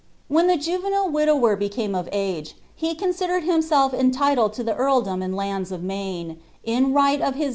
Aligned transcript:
When 0.29 0.47
the 0.47 0.57
juvenile 0.57 1.11
widower 1.11 1.55
became 1.55 1.93
of 1.93 2.09
age, 2.11 2.55
he 2.75 2.95
consi' 2.95 3.17
>Tt 3.37 3.43
d 3.43 3.47
hinmelf 3.47 3.93
entitled 3.93 4.57
lo 4.57 4.63
the 4.65 4.73
earldom 4.75 5.21
and 5.21 5.35
lands 5.35 5.71
of 5.71 5.83
Maine, 5.83 6.39
in 6.63 6.91
right 6.91 7.21
of 7.21 7.35
his 7.35 7.47
i! 7.49 7.49